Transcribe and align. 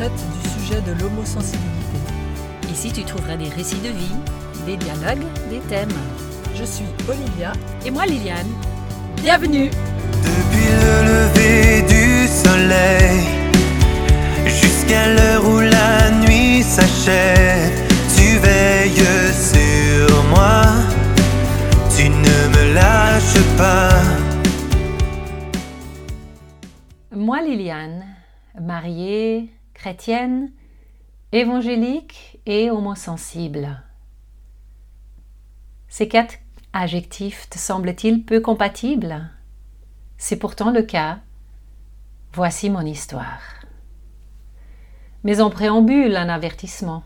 traite 0.00 0.24
du 0.42 0.48
sujet 0.48 0.80
de 0.80 0.92
l'homosensibilité. 0.98 1.98
Ici, 2.72 2.90
tu 2.90 3.02
trouveras 3.04 3.36
des 3.36 3.50
récits 3.50 3.82
de 3.84 3.88
vie, 3.88 4.16
des 4.64 4.78
dialogues, 4.78 5.26
des 5.50 5.60
thèmes. 5.68 5.92
Je 6.54 6.64
suis 6.64 6.86
Olivia. 7.06 7.52
Et 7.84 7.90
moi, 7.90 8.06
Liliane. 8.06 8.48
Bienvenue 9.16 9.68
Depuis 10.24 10.68
le 10.84 10.94
lever 11.10 11.82
du 11.82 12.26
soleil 12.26 13.20
jusqu'à 14.46 15.12
l'heure 15.12 15.46
où 15.46 15.60
la 15.60 16.10
nuit 16.22 16.62
s'achève, 16.62 17.70
tu 18.16 18.38
veilles 18.38 19.04
sur 19.50 20.24
moi, 20.34 20.62
tu 21.94 22.08
ne 22.08 22.38
me 22.54 22.72
lâches 22.72 23.44
pas. 23.58 24.00
Moi, 27.14 27.42
Liliane, 27.42 28.02
mariée, 28.58 29.50
chrétienne, 29.80 30.52
évangélique 31.32 32.38
et 32.44 32.70
homosensible. 32.70 33.82
Ces 35.88 36.06
quatre 36.06 36.34
adjectifs 36.74 37.48
te 37.48 37.56
semblent-ils 37.56 38.22
peu 38.22 38.40
compatibles? 38.40 39.30
C'est 40.18 40.36
pourtant 40.36 40.70
le 40.70 40.82
cas. 40.82 41.20
Voici 42.34 42.68
mon 42.68 42.82
histoire. 42.82 43.40
Mais 45.24 45.40
en 45.40 45.48
préambule, 45.48 46.14
un 46.14 46.28
avertissement. 46.28 47.02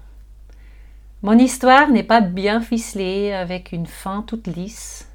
Mon 1.22 1.38
histoire 1.38 1.90
n'est 1.90 2.02
pas 2.02 2.22
bien 2.22 2.60
ficelée 2.60 3.32
avec 3.32 3.70
une 3.70 3.86
fin 3.86 4.22
toute 4.22 4.48
lisse. 4.48 5.08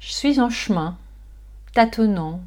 Je 0.00 0.10
suis 0.10 0.40
en 0.40 0.48
chemin, 0.48 0.96
tâtonnant, 1.74 2.40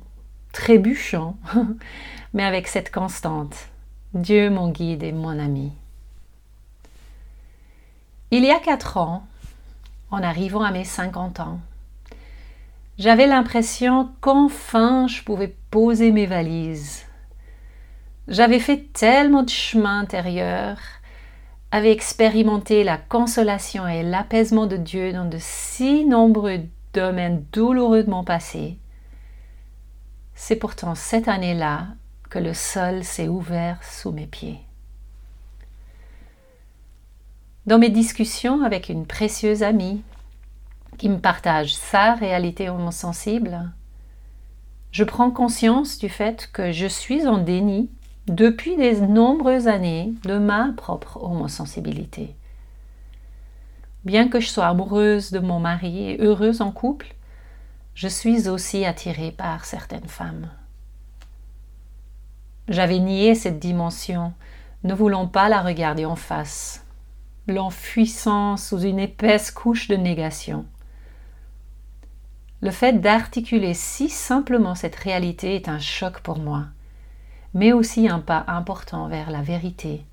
trébuchant, 0.52 1.38
mais 2.34 2.44
avec 2.44 2.68
cette 2.68 2.92
constante. 2.92 3.70
Dieu 4.16 4.50
mon 4.50 4.70
guide 4.70 5.04
et 5.04 5.12
mon 5.12 5.38
ami. 5.38 5.74
Il 8.32 8.46
y 8.46 8.50
a 8.50 8.60
quatre 8.60 8.96
ans, 8.96 9.28
en 10.10 10.24
arrivant 10.24 10.62
à 10.62 10.72
mes 10.72 10.86
50 10.86 11.42
ans, 11.42 11.60
j'avais 12.98 13.28
l'impression 13.28 14.10
qu'enfin 14.22 15.08
je 15.08 15.22
pouvais 15.22 15.54
poser 15.70 16.14
mes 16.14 16.28
valises. 16.28 17.06
J'avais 18.30 18.60
fait 18.60 18.94
tellement 18.94 19.44
de 19.44 19.50
chemin 19.50 20.00
intérieur, 20.00 20.78
avais 21.72 21.92
expérimenté 21.92 22.86
la 22.86 22.98
consolation 22.98 23.86
et 23.86 24.02
l'apaisement 24.02 24.66
de 24.66 24.78
Dieu 24.78 25.12
dans 25.12 25.26
de 25.26 25.40
si 25.42 26.06
nombreux 26.06 26.62
domaines 26.94 27.44
douloureux 27.52 28.04
de 28.04 28.10
mon 28.10 28.24
passé. 28.24 28.78
C'est 30.36 30.56
pourtant 30.56 30.96
cette 30.96 31.28
année-là 31.28 31.88
que 32.30 32.40
le 32.40 32.54
sol 32.54 33.04
s'est 33.04 33.28
ouvert 33.28 33.84
sous 33.84 34.12
mes 34.12 34.28
pieds. 34.28 34.60
Dans 37.66 37.80
mes 37.80 37.90
discussions 37.90 38.64
avec 38.64 38.90
une 38.90 39.08
précieuse 39.08 39.64
amie 39.64 40.04
qui 40.98 41.10
me 41.10 41.18
partage 41.18 41.76
sa 41.76 42.14
réalité 42.14 42.70
homosensible, 42.70 43.72
je 44.92 45.04
prends 45.04 45.32
conscience 45.32 45.98
du 45.98 46.08
fait 46.08 46.50
que 46.54 46.72
je 46.72 46.86
suis 46.86 47.28
en 47.28 47.40
déni 47.40 47.90
depuis 48.28 48.76
de 48.76 49.06
nombreuses 49.06 49.68
années 49.68 50.14
de 50.24 50.38
ma 50.38 50.74
propre 50.78 51.22
homosensibilité. 51.24 52.36
Bien 54.04 54.30
que 54.30 54.40
je 54.40 54.48
sois 54.48 54.68
amoureuse 54.68 55.32
de 55.32 55.40
mon 55.40 55.60
mari 55.60 56.12
et 56.12 56.22
heureuse 56.22 56.62
en 56.62 56.72
couple, 56.72 57.16
je 57.96 58.08
suis 58.08 58.48
aussi 58.48 58.86
attirée 58.86 59.32
par 59.32 59.66
certaines 59.66 60.08
femmes. 60.08 60.50
J'avais 62.68 63.00
nié 63.00 63.36
cette 63.36 63.60
dimension, 63.60 64.34
ne 64.84 64.94
voulant 64.94 65.28
pas 65.28 65.50
la 65.50 65.62
regarder 65.62 66.06
en 66.06 66.16
face, 66.16 66.86
l'enfuissant 67.48 68.58
sous 68.58 68.80
une 68.80 69.00
épaisse 69.00 69.52
couche 69.52 69.88
de 69.88 69.96
négation. 69.96 70.66
Le 72.62 72.72
fait 72.72 72.94
d'articuler 72.94 73.76
si 73.76 74.10
simplement 74.10 74.74
cette 74.74 74.96
réalité 74.96 75.56
est 75.56 75.70
un 75.70 75.80
choc 75.80 76.22
pour 76.22 76.40
moi, 76.40 76.66
mais 77.54 77.72
aussi 77.72 78.08
un 78.08 78.20
pas 78.20 78.44
important 78.48 79.08
vers 79.08 79.30
la 79.30 79.44
vérité, 79.44 80.04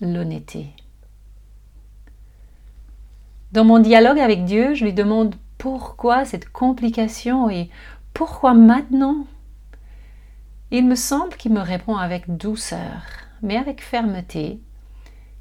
l'honnêteté. 0.00 0.66
Dans 3.52 3.64
mon 3.64 3.78
dialogue 3.78 4.18
avec 4.18 4.44
Dieu, 4.44 4.74
je 4.74 4.84
lui 4.84 4.94
demande 4.94 5.36
pourquoi 5.58 6.24
cette 6.24 6.50
complication 6.50 7.48
et 7.50 7.70
pourquoi 8.14 8.54
maintenant 8.54 9.26
Il 10.74 10.86
me 10.88 10.94
semble 10.94 11.36
qu'il 11.36 11.52
me 11.52 11.60
répond 11.60 11.96
avec 11.96 12.34
douceur, 12.34 13.02
mais 13.42 13.58
avec 13.58 13.82
fermeté, 13.82 14.58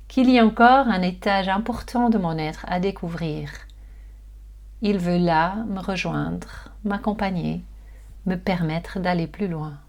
qu'il 0.10 0.30
y 0.30 0.38
a 0.38 0.46
encore 0.46 0.90
un 0.90 1.02
étage 1.02 1.48
important 1.48 2.10
de 2.10 2.18
mon 2.18 2.38
être 2.38 2.66
à 2.68 2.82
découvrir. 2.82 3.50
Il 4.82 4.98
veut 4.98 5.18
là 5.18 5.64
me 5.70 5.80
rejoindre, 5.80 6.74
m'accompagner, 6.84 7.64
me 8.26 8.36
permettre 8.36 9.00
d'aller 9.00 9.26
plus 9.26 9.48
loin. 9.48 9.80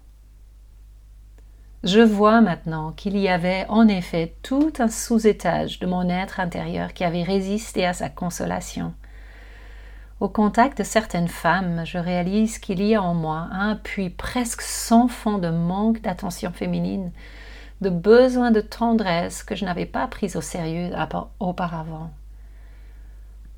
Je 1.83 1.99
vois 1.99 2.39
maintenant 2.39 2.93
qu'il 2.93 3.17
y 3.17 3.27
avait 3.27 3.65
en 3.67 3.89
effet 3.89 4.37
tout 4.43 4.71
un 4.79 4.87
sous-étage 4.87 5.77
de 5.79 5.87
mon 5.87 6.07
être 6.07 6.39
intérieur 6.39 6.93
qui 6.93 7.03
avait 7.03 7.23
résisté 7.23 7.85
à 7.85 7.91
sa 7.91 8.07
consolation. 8.07 8.93
Au 10.19 10.29
contact 10.29 10.77
de 10.77 10.83
certaines 10.83 11.27
femmes, 11.27 11.83
je 11.85 11.97
réalise 11.97 12.59
qu'il 12.59 12.81
y 12.81 12.95
a 12.95 13.01
en 13.01 13.13
moi 13.13 13.49
un 13.51 13.75
puits 13.75 14.09
presque 14.09 14.61
sans 14.61 15.07
fond 15.07 15.37
de 15.37 15.49
manque 15.49 16.01
d'attention 16.01 16.51
féminine, 16.51 17.11
de 17.81 17.89
besoin 17.89 18.51
de 18.51 18.61
tendresse 18.61 19.43
que 19.43 19.55
je 19.55 19.65
n'avais 19.65 19.85
pas 19.85 20.07
pris 20.07 20.35
au 20.35 20.41
sérieux 20.41 20.91
auparavant. 21.39 22.11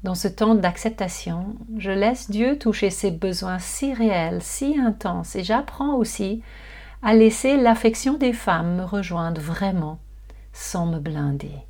Dans 0.04 0.16
ce 0.16 0.28
temps 0.28 0.56
d'acceptation, 0.56 1.56
je 1.78 1.92
laisse 1.92 2.30
Dieu 2.30 2.58
toucher 2.58 2.90
ces 2.90 3.12
besoins 3.12 3.60
si 3.60 3.94
réels, 3.94 4.42
si 4.42 4.78
intenses, 4.80 5.36
et 5.36 5.44
j'apprends 5.44 5.96
aussi 5.96 6.42
à 7.02 7.14
laisser 7.14 7.58
l'affection 7.58 8.16
des 8.16 8.34
femmes 8.34 8.78
me 8.78 8.84
rejoindre 8.84 9.42
vraiment, 9.42 10.00
sans 10.54 10.86
me 10.86 11.00
blinder. 11.00 11.66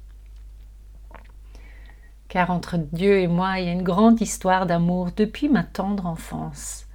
Car 2.35 2.51
entre 2.51 2.75
Dieu 2.75 3.19
et 3.19 3.27
moi, 3.27 3.59
il 3.59 3.65
y 3.65 3.69
a 3.69 3.71
une 3.71 3.81
grande 3.81 4.19
histoire 4.19 4.65
d'amour 4.65 5.07
depuis 5.15 5.47
ma 5.47 5.63
tendre 5.63 6.05
enfance. 6.05 6.85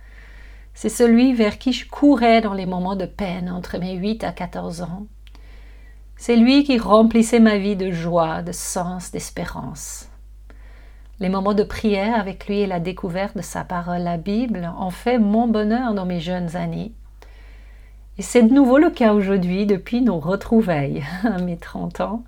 C'est 0.74 0.90
celui 0.90 1.32
vers 1.32 1.56
qui 1.56 1.72
je 1.72 1.88
courais 1.88 2.42
dans 2.42 2.52
les 2.52 2.66
moments 2.66 2.94
de 2.94 3.06
peine 3.06 3.48
entre 3.48 3.78
mes 3.78 3.94
8 3.94 4.22
à 4.22 4.32
14 4.32 4.82
ans. 4.82 5.06
C'est 6.18 6.36
lui 6.36 6.62
qui 6.62 6.76
remplissait 6.76 7.40
ma 7.40 7.56
vie 7.56 7.74
de 7.74 7.90
joie, 7.90 8.42
de 8.42 8.52
sens, 8.52 9.12
d'espérance. 9.12 10.10
Les 11.20 11.30
moments 11.30 11.54
de 11.54 11.62
prière 11.62 12.20
avec 12.20 12.46
lui 12.46 12.60
et 12.60 12.66
la 12.66 12.78
découverte 12.78 13.34
de 13.34 13.42
sa 13.42 13.64
parole, 13.64 14.02
la 14.02 14.18
Bible, 14.18 14.70
ont 14.78 14.90
fait 14.90 15.18
mon 15.18 15.48
bonheur 15.48 15.94
dans 15.94 16.04
mes 16.04 16.20
jeunes 16.20 16.54
années. 16.54 16.92
Et 18.18 18.22
c'est 18.22 18.42
de 18.42 18.52
nouveau 18.52 18.76
le 18.76 18.90
cas 18.90 19.14
aujourd'hui 19.14 19.64
depuis 19.64 20.02
nos 20.02 20.20
retrouvailles 20.20 21.02
à 21.24 21.38
mes 21.42 21.56
30 21.56 22.02
ans, 22.02 22.24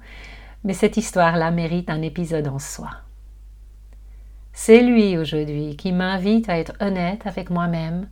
mais 0.65 0.73
cette 0.73 0.97
histoire-là 0.97 1.51
mérite 1.51 1.91
un 1.91 2.01
épisode 2.01 2.49
en 2.49 2.59
soi. 2.59 3.02
C'est 4.53 4.83
lui 4.83 5.17
aujourd'hui 5.17 5.77
qui 5.77 5.93
m'invite 5.93 6.49
à 6.49 6.59
être 6.59 6.75
honnête 6.81 7.27
avec 7.27 7.51
moi-même, 7.51 8.09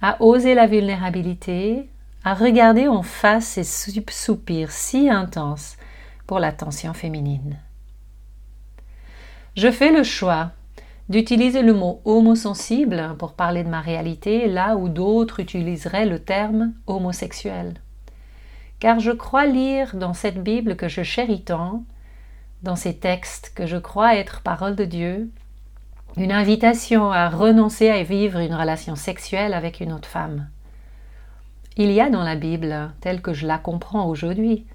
à 0.00 0.20
oser 0.20 0.54
la 0.54 0.66
vulnérabilité, 0.66 1.88
à 2.24 2.34
regarder 2.34 2.88
en 2.88 3.02
face 3.02 3.44
ces 3.44 3.64
soupirs 3.64 4.72
si 4.72 5.08
intenses 5.08 5.76
pour 6.26 6.40
l'attention 6.40 6.92
féminine. 6.92 7.58
Je 9.56 9.70
fais 9.70 9.92
le 9.92 10.02
choix 10.02 10.50
d'utiliser 11.08 11.62
le 11.62 11.74
mot 11.74 12.00
homosensible 12.04 13.16
pour 13.18 13.34
parler 13.34 13.64
de 13.64 13.68
ma 13.68 13.80
réalité 13.80 14.48
là 14.48 14.76
où 14.76 14.88
d'autres 14.88 15.40
utiliseraient 15.40 16.06
le 16.06 16.18
terme 16.20 16.72
homosexuel. 16.86 17.74
Car 18.80 18.98
je 18.98 19.10
crois 19.10 19.46
lire 19.46 19.94
dans 19.94 20.14
cette 20.14 20.42
Bible 20.42 20.74
que 20.76 20.88
je 20.88 21.02
chéris 21.02 21.42
tant, 21.42 21.84
dans 22.62 22.76
ces 22.76 22.96
textes 22.96 23.52
que 23.54 23.66
je 23.66 23.76
crois 23.76 24.16
être 24.16 24.40
parole 24.40 24.74
de 24.74 24.84
Dieu, 24.84 25.30
une 26.16 26.32
invitation 26.32 27.10
à 27.10 27.30
renoncer 27.30 27.88
à 27.88 28.02
vivre 28.02 28.38
une 28.38 28.54
relation 28.54 28.96
sexuelle 28.96 29.54
avec 29.54 29.80
une 29.80 29.92
autre 29.92 30.08
femme. 30.08 30.48
Il 31.76 31.90
y 31.90 32.02
a 32.02 32.10
dans 32.10 32.22
la 32.22 32.36
Bible, 32.36 32.90
telle 33.00 33.22
que 33.22 33.32
je 33.32 33.46
la 33.46 33.56
comprends 33.56 34.06
aujourd'hui, 34.06 34.66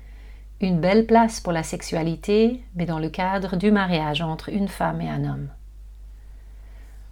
une 0.61 0.79
belle 0.79 1.05
place 1.05 1.39
pour 1.39 1.53
la 1.53 1.61
sexualité, 1.61 2.63
mais 2.75 2.85
dans 2.85 2.97
le 2.97 3.09
cadre 3.09 3.55
du 3.55 3.69
mariage 3.69 4.21
entre 4.21 4.49
une 4.49 4.67
femme 4.67 4.99
et 5.01 5.09
un 5.09 5.23
homme. 5.25 5.49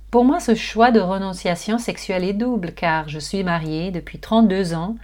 Pour 0.10 0.26
moi, 0.26 0.40
ce 0.40 0.56
choix 0.56 0.90
de 0.90 1.00
renonciation 1.00 1.78
sexuelle 1.78 2.24
est 2.24 2.34
double, 2.34 2.74
car 2.74 3.08
je 3.08 3.20
suis 3.20 3.44
mariée 3.44 3.92
depuis 3.92 4.18
32 4.18 4.74
ans 4.74 4.96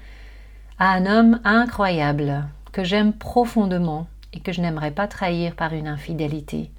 à 0.79 0.93
un 0.93 1.05
homme 1.05 1.39
incroyable, 1.43 2.45
que 2.71 2.83
j'aime 2.83 3.13
profondément 3.13 4.07
et 4.33 4.39
que 4.39 4.51
je 4.51 4.61
n'aimerais 4.61 4.91
pas 4.91 5.07
trahir 5.07 5.53
par 5.55 5.73
une 5.73 5.87
infidélité. 5.87 6.71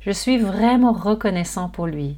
Je 0.00 0.10
suis 0.10 0.38
vraiment 0.38 0.92
reconnaissant 0.92 1.68
pour 1.68 1.86
lui 1.86 2.16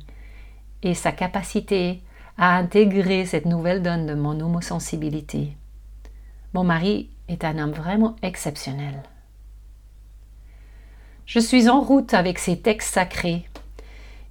et 0.85 0.95
sa 0.95 1.11
capacité 1.11 2.01
à 2.39 2.57
intégrer 2.57 3.27
cette 3.27 3.45
nouvelle 3.45 3.83
donne 3.83 4.07
de 4.07 4.15
mon 4.15 4.39
homosensibilité. 4.39 5.57
Mon 6.55 6.63
mari 6.63 7.11
est 7.29 7.45
un 7.45 7.59
homme 7.59 7.73
vraiment 7.73 8.15
exceptionnel. 8.23 9.03
Je 11.27 11.41
suis 11.41 11.69
en 11.69 11.81
route 11.81 12.15
avec 12.15 12.39
ces 12.39 12.61
textes 12.61 12.95
sacrés. 12.95 13.49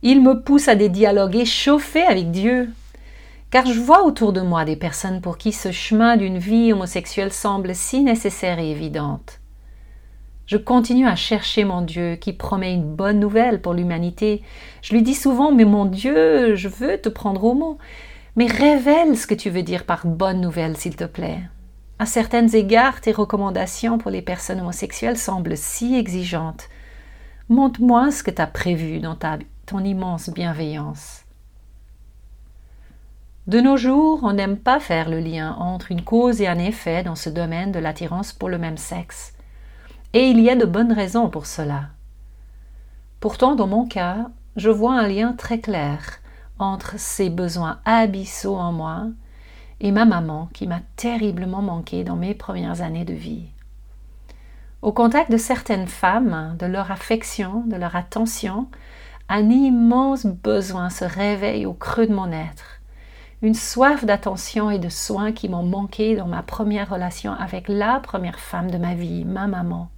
Ils 0.01 0.21
me 0.21 0.42
poussent 0.42 0.69
à 0.69 0.75
des 0.75 0.89
dialogues 0.89 1.36
échauffés 1.36 2.06
avec 2.06 2.31
Dieu, 2.31 2.69
car 3.50 3.65
je 3.65 3.80
vois 3.80 4.03
autour 4.06 4.31
de 4.31 4.42
moi 4.42 4.63
des 4.63 4.77
personnes 4.77 5.19
pour 5.19 5.38
qui 5.38 5.51
ce 5.51 5.71
chemin 5.71 6.15
d'une 6.15 6.38
vie 6.38 6.71
homosexuelle 6.71 7.33
semble 7.33 7.75
si 7.75 8.01
nécessaire 8.01 8.59
et 8.59 8.71
évidente. 8.71 9.41
Je 10.46 10.58
continue 10.58 11.08
à 11.08 11.16
chercher 11.16 11.64
mon 11.64 11.82
Dieu 11.82 12.16
qui 12.16 12.34
promet 12.34 12.74
une 12.74 12.96
bonne 12.96 13.20
nouvelle 13.20 13.62
pour 13.62 13.74
l'humanité. 13.74 14.42
Je 14.82 14.94
lui 14.94 15.02
dis 15.02 15.16
souvent 15.16 15.52
Mais 15.52 15.66
mon 15.66 15.86
Dieu, 15.86 16.56
je 16.56 16.68
veux 16.68 16.98
te 17.00 17.10
prendre 17.10 17.44
au 17.44 17.54
mot. 17.54 17.78
Mais 18.36 18.48
révèle 18.48 19.18
ce 19.18 19.28
que 19.28 19.36
tu 19.36 19.50
veux 19.50 19.64
dire 19.64 19.86
par 19.86 20.06
bonne 20.06 20.42
nouvelle, 20.42 20.78
s'il 20.78 20.96
te 20.96 21.04
plaît. 21.04 21.40
À 22.00 22.06
certains 22.06 22.48
égards, 22.48 23.02
tes 23.02 23.12
recommandations 23.12 23.98
pour 23.98 24.10
les 24.10 24.22
personnes 24.22 24.60
homosexuelles 24.60 25.18
semblent 25.18 25.58
si 25.58 25.96
exigeantes. 25.96 26.70
Montre-moi 27.50 28.12
ce 28.12 28.24
que 28.24 28.32
tu 28.32 28.42
as 28.42 28.48
prévu 28.48 29.00
dans 29.00 29.18
ton 29.66 29.84
immense 29.84 30.30
bienveillance. 30.30 31.26
De 33.48 33.60
nos 33.60 33.76
jours, 33.76 34.22
on 34.24 34.34
n'aime 34.34 34.58
pas 34.58 34.80
faire 34.80 35.10
le 35.10 35.20
lien 35.20 35.56
entre 35.60 35.92
une 35.92 36.04
cause 36.04 36.42
et 36.42 36.48
un 36.48 36.60
effet 36.60 37.04
dans 37.04 37.16
ce 37.16 37.30
domaine 37.30 37.72
de 37.72 37.80
l'attirance 37.80 38.34
pour 38.34 38.50
le 38.50 38.58
même 38.58 38.78
sexe. 38.78 39.34
Et 40.13 40.30
il 40.30 40.42
y 40.42 40.50
a 40.50 40.58
de 40.58 40.66
bonnes 40.66 40.92
raisons 40.92 41.30
pour 41.30 41.46
cela. 41.46 41.86
Pourtant, 43.22 43.56
dans 43.56 43.68
mon 43.68 43.86
cas, 43.86 44.28
je 44.58 44.69
vois 44.69 44.94
un 44.94 45.08
lien 45.08 45.31
très 45.31 45.60
clair 45.60 46.19
entre 46.60 47.00
ces 47.00 47.30
besoins 47.30 47.80
abyssaux 47.86 48.58
en 48.58 48.74
moi 48.74 49.06
et 49.80 49.92
ma 49.92 50.04
maman 50.04 50.50
qui 50.54 50.68
m'a 50.68 50.81
terriblement 50.98 51.62
manqué 51.62 52.04
dans 52.04 52.18
mes 52.18 52.34
premières 52.34 52.81
années 52.81 53.06
de 53.06 53.13
vie. 53.13 53.46
Au 54.81 54.92
contact 54.92 55.31
de 55.31 55.38
certaines 55.38 55.88
femmes, 55.88 56.58
de 56.60 56.66
leur 56.66 56.92
affection, 56.92 57.63
de 57.68 57.78
leur 57.78 57.96
attention, 57.96 58.68
un 59.30 59.50
immense 59.50 60.25
besoin 60.25 60.90
se 60.90 61.06
réveille 61.06 61.66
au 61.66 61.74
creux 61.74 62.08
de 62.08 62.13
mon 62.13 62.31
être. 62.31 62.81
Une 63.42 63.54
soif 63.54 64.04
d'attention 64.04 64.69
et 64.69 64.78
de 64.78 64.90
soins 64.90 65.31
qui 65.31 65.48
m'ont 65.48 65.63
manqué 65.63 66.18
dans 66.18 66.28
ma 66.28 66.44
première 66.44 66.90
relation 66.90 67.31
avec 67.31 67.69
la 67.69 68.00
première 68.02 68.40
femme 68.40 68.69
de 68.69 68.78
ma 68.78 68.94
vie, 68.94 69.24
ma 69.24 69.48
maman. 69.48 69.90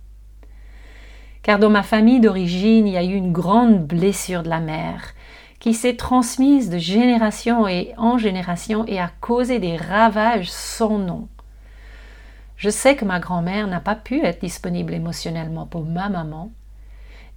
Car 1.44 1.60
dans 1.60 1.70
ma 1.70 1.84
famille 1.84 2.22
d'origine, 2.22 2.88
il 2.88 2.94
y 2.94 2.98
a 2.98 3.04
eu 3.04 3.14
une 3.14 3.34
grande 3.34 3.86
blessure 3.86 4.44
de 4.44 4.50
la 4.50 4.62
mère 4.62 5.14
qui 5.60 5.74
s'est 5.74 5.96
transmise 5.96 6.70
de 6.70 6.78
génération 6.78 7.68
et 7.68 7.94
en 7.98 8.18
génération 8.18 8.86
et 8.88 9.00
a 9.00 9.12
causé 9.22 9.60
des 9.60 9.78
ravages 9.78 10.52
sans 10.52 10.98
nom. 10.98 11.28
Je 12.58 12.70
sais 12.70 12.96
que 12.96 13.06
ma 13.06 13.20
grand-mère 13.20 13.68
n'a 13.68 13.80
pas 13.80 13.96
pu 13.96 14.24
être 14.24 14.42
disponible 14.42 14.94
émotionnellement 14.94 15.66
pour 15.66 15.86
ma 15.86 16.10
maman, 16.10 16.52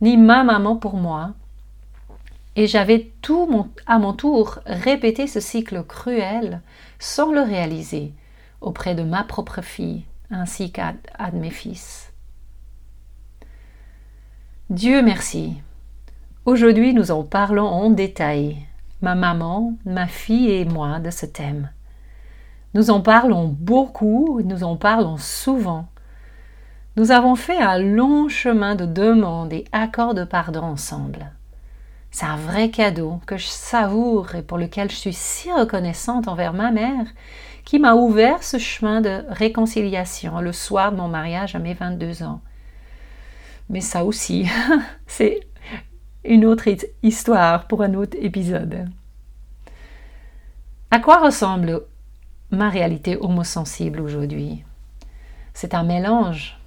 ni 0.00 0.16
ma 0.16 0.44
maman 0.44 0.76
pour 0.76 0.94
moi, 0.94 1.34
et 2.54 2.66
j'avais 2.66 3.12
tout 3.22 3.68
à 3.86 3.98
mon 3.98 4.12
tour 4.12 4.60
répété 4.66 5.26
ce 5.26 5.40
cycle 5.40 5.84
cruel 5.84 6.62
sans 6.98 7.32
le 7.32 7.42
réaliser 7.42 8.12
auprès 8.60 8.94
de 8.94 9.02
ma 9.02 9.24
propre 9.24 9.62
fille 9.62 10.04
ainsi 10.30 10.72
qu'à 10.72 10.94
mes 11.32 11.50
fils. 11.50 12.12
Dieu 14.68 15.00
merci. 15.00 15.54
Aujourd'hui, 16.44 16.92
nous 16.92 17.12
en 17.12 17.22
parlons 17.22 17.68
en 17.68 17.88
détail, 17.88 18.66
ma 19.00 19.14
maman, 19.14 19.74
ma 19.84 20.08
fille 20.08 20.50
et 20.50 20.64
moi, 20.64 20.98
de 20.98 21.10
ce 21.10 21.24
thème. 21.24 21.70
Nous 22.74 22.90
en 22.90 23.00
parlons 23.00 23.46
beaucoup, 23.46 24.40
nous 24.44 24.64
en 24.64 24.74
parlons 24.74 25.18
souvent. 25.18 25.86
Nous 26.96 27.12
avons 27.12 27.36
fait 27.36 27.58
un 27.58 27.78
long 27.78 28.28
chemin 28.28 28.74
de 28.74 28.86
demande 28.86 29.52
et 29.52 29.66
accord 29.70 30.14
de 30.14 30.24
pardon 30.24 30.62
ensemble. 30.62 31.30
C'est 32.10 32.26
un 32.26 32.34
vrai 32.36 32.70
cadeau 32.70 33.20
que 33.24 33.36
je 33.36 33.46
savoure 33.46 34.34
et 34.34 34.42
pour 34.42 34.58
lequel 34.58 34.90
je 34.90 34.96
suis 34.96 35.12
si 35.12 35.52
reconnaissante 35.52 36.26
envers 36.26 36.54
ma 36.54 36.72
mère 36.72 37.06
qui 37.64 37.78
m'a 37.78 37.94
ouvert 37.94 38.42
ce 38.42 38.58
chemin 38.58 39.00
de 39.00 39.22
réconciliation 39.28 40.40
le 40.40 40.52
soir 40.52 40.90
de 40.90 40.96
mon 40.96 41.06
mariage 41.06 41.54
à 41.54 41.60
mes 41.60 41.74
22 41.74 42.24
ans. 42.24 42.40
Mais 43.68 43.80
ça 43.80 44.04
aussi, 44.04 44.48
c'est 45.06 45.40
une 46.24 46.44
autre 46.44 46.68
histoire 47.02 47.66
pour 47.66 47.82
un 47.82 47.94
autre 47.94 48.16
épisode. 48.20 48.88
À 50.90 50.98
quoi 50.98 51.18
ressemble 51.18 51.82
ma 52.50 52.68
réalité 52.68 53.16
homosensible 53.16 54.00
aujourd'hui? 54.00 54.64
C'est 55.54 55.74
un 55.74 55.82
mélange. 55.82 56.58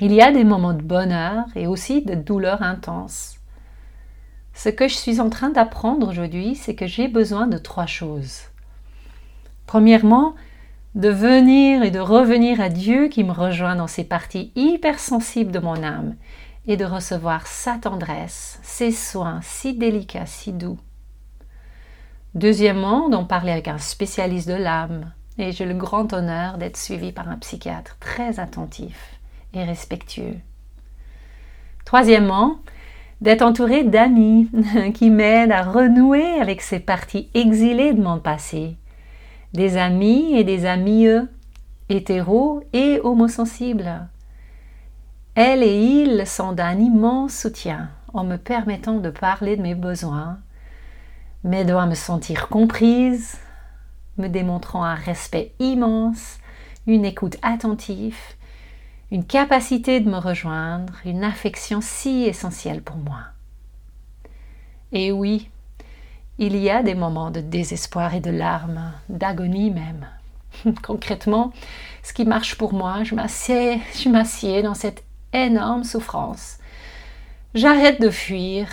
Il 0.00 0.12
y 0.12 0.22
a 0.22 0.32
des 0.32 0.44
moments 0.44 0.74
de 0.74 0.82
bonheur 0.82 1.44
et 1.54 1.66
aussi 1.66 2.02
de 2.02 2.14
douleur 2.14 2.62
intense. 2.62 3.38
Ce 4.52 4.68
que 4.68 4.88
je 4.88 4.94
suis 4.94 5.20
en 5.20 5.30
train 5.30 5.50
d'apprendre 5.50 6.08
aujourd'hui, 6.08 6.54
c'est 6.54 6.74
que 6.74 6.86
j'ai 6.86 7.08
besoin 7.08 7.46
de 7.46 7.56
trois 7.56 7.86
choses. 7.86 8.42
Premièrement, 9.66 10.34
de 10.94 11.08
venir 11.08 11.82
et 11.82 11.90
de 11.90 12.00
revenir 12.00 12.60
à 12.60 12.68
Dieu 12.68 13.08
qui 13.08 13.22
me 13.22 13.32
rejoint 13.32 13.76
dans 13.76 13.86
ces 13.86 14.04
parties 14.04 14.52
hypersensibles 14.56 15.52
de 15.52 15.60
mon 15.60 15.82
âme 15.82 16.16
et 16.66 16.76
de 16.76 16.84
recevoir 16.84 17.46
sa 17.46 17.78
tendresse, 17.78 18.58
ses 18.62 18.90
soins 18.90 19.40
si 19.42 19.74
délicats, 19.74 20.26
si 20.26 20.52
doux. 20.52 20.78
Deuxièmement, 22.34 23.08
d'en 23.08 23.24
parler 23.24 23.52
avec 23.52 23.68
un 23.68 23.78
spécialiste 23.78 24.48
de 24.48 24.54
l'âme. 24.54 25.12
Et 25.38 25.52
j'ai 25.52 25.64
le 25.64 25.74
grand 25.74 26.12
honneur 26.12 26.58
d'être 26.58 26.76
suivi 26.76 27.12
par 27.12 27.28
un 27.28 27.36
psychiatre 27.36 27.96
très 27.98 28.38
attentif 28.38 29.14
et 29.54 29.64
respectueux. 29.64 30.36
Troisièmement, 31.84 32.58
d'être 33.20 33.42
entouré 33.42 33.84
d'amis 33.84 34.48
qui 34.94 35.10
m'aident 35.10 35.52
à 35.52 35.62
renouer 35.62 36.40
avec 36.40 36.60
ces 36.60 36.78
parties 36.78 37.30
exilées 37.34 37.94
de 37.94 38.02
mon 38.02 38.18
passé. 38.18 38.76
Des 39.52 39.76
amis 39.76 40.34
et 40.34 40.44
des 40.44 40.64
amis 40.64 41.06
hétéros 41.88 42.62
et 42.72 43.00
homosensibles. 43.02 44.08
Elles 45.34 45.62
et 45.62 45.76
ils 45.76 46.26
sont 46.26 46.52
d'un 46.52 46.78
immense 46.78 47.34
soutien 47.34 47.90
en 48.12 48.24
me 48.24 48.36
permettant 48.36 48.98
de 48.98 49.10
parler 49.10 49.56
de 49.56 49.62
mes 49.62 49.74
besoins, 49.74 50.38
m'aidant 51.44 51.80
à 51.80 51.86
me 51.86 51.94
sentir 51.94 52.48
comprise, 52.48 53.38
me 54.18 54.28
démontrant 54.28 54.84
un 54.84 54.94
respect 54.94 55.52
immense, 55.58 56.38
une 56.86 57.04
écoute 57.04 57.36
attentive, 57.42 58.18
une 59.10 59.24
capacité 59.24 60.00
de 60.00 60.08
me 60.08 60.18
rejoindre, 60.18 60.94
une 61.04 61.24
affection 61.24 61.80
si 61.80 62.24
essentielle 62.24 62.82
pour 62.82 62.96
moi. 62.96 63.20
Et 64.92 65.12
oui, 65.12 65.49
il 66.38 66.56
y 66.56 66.70
a 66.70 66.82
des 66.82 66.94
moments 66.94 67.30
de 67.30 67.40
désespoir 67.40 68.14
et 68.14 68.20
de 68.20 68.30
larmes, 68.30 68.92
d'agonie 69.08 69.70
même. 69.70 70.06
Concrètement, 70.82 71.52
ce 72.02 72.12
qui 72.12 72.24
marche 72.24 72.56
pour 72.56 72.72
moi, 72.72 73.04
je 73.04 73.14
m'assieds, 73.14 73.80
je 74.02 74.08
m'assieds 74.08 74.62
dans 74.62 74.74
cette 74.74 75.04
énorme 75.32 75.84
souffrance. 75.84 76.58
J'arrête 77.54 78.00
de 78.00 78.10
fuir, 78.10 78.68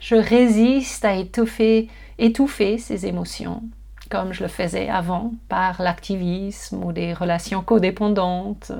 je 0.00 0.16
résiste 0.16 1.04
à 1.04 1.14
étouffer, 1.14 1.88
étouffer 2.18 2.78
ces 2.78 3.06
émotions, 3.06 3.62
comme 4.10 4.32
je 4.32 4.42
le 4.42 4.48
faisais 4.48 4.88
avant 4.88 5.32
par 5.48 5.80
l'activisme 5.80 6.84
ou 6.84 6.92
des 6.92 7.14
relations 7.14 7.62
codépendantes, 7.62 8.72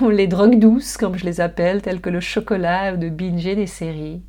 ou 0.00 0.10
les 0.10 0.26
drogues 0.26 0.58
douces, 0.58 0.96
comme 0.96 1.16
je 1.16 1.24
les 1.24 1.40
appelle, 1.40 1.82
telles 1.82 2.00
que 2.00 2.10
le 2.10 2.20
chocolat 2.20 2.92
ou 2.92 2.96
de 2.96 3.08
binger 3.08 3.54
des 3.54 3.66
séries. 3.66 4.22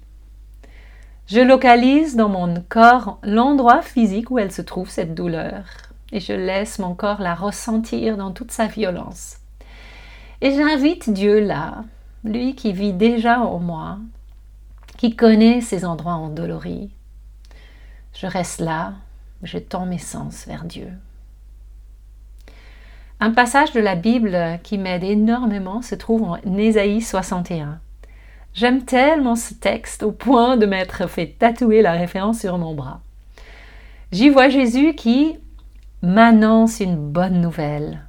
Je 1.29 1.41
localise 1.41 2.15
dans 2.15 2.27
mon 2.27 2.55
corps 2.69 3.19
l'endroit 3.21 3.83
physique 3.83 4.31
où 4.31 4.39
elle 4.39 4.51
se 4.51 4.63
trouve, 4.63 4.89
cette 4.89 5.13
douleur, 5.13 5.63
et 6.11 6.19
je 6.19 6.33
laisse 6.33 6.79
mon 6.79 6.95
corps 6.95 7.21
la 7.21 7.35
ressentir 7.35 8.17
dans 8.17 8.31
toute 8.31 8.51
sa 8.51 8.65
violence. 8.65 9.37
Et 10.41 10.55
j'invite 10.55 11.11
Dieu 11.11 11.39
là, 11.39 11.83
lui 12.23 12.55
qui 12.55 12.73
vit 12.73 12.93
déjà 12.93 13.41
en 13.41 13.59
moi, 13.59 13.99
qui 14.97 15.15
connaît 15.15 15.61
ces 15.61 15.85
endroits 15.85 16.13
endoloris. 16.13 16.89
Je 18.15 18.25
reste 18.25 18.59
là, 18.59 18.93
je 19.43 19.59
tends 19.59 19.85
mes 19.85 19.99
sens 19.99 20.47
vers 20.47 20.63
Dieu. 20.63 20.89
Un 23.19 23.29
passage 23.29 23.71
de 23.73 23.79
la 23.79 23.95
Bible 23.95 24.59
qui 24.63 24.79
m'aide 24.79 25.03
énormément 25.03 25.83
se 25.83 25.93
trouve 25.93 26.23
en 26.23 26.37
Ésaïe 26.57 27.01
61. 27.01 27.79
J'aime 28.53 28.83
tellement 28.83 29.35
ce 29.35 29.53
texte 29.53 30.03
au 30.03 30.11
point 30.11 30.57
de 30.57 30.65
m'être 30.65 31.07
fait 31.07 31.35
tatouer 31.39 31.81
la 31.81 31.93
référence 31.93 32.39
sur 32.39 32.57
mon 32.57 32.73
bras. 32.73 33.01
J'y 34.11 34.29
vois 34.29 34.49
Jésus 34.49 34.95
qui 34.95 35.37
m'annonce 36.01 36.79
une 36.79 36.97
bonne 36.97 37.41
nouvelle, 37.41 38.05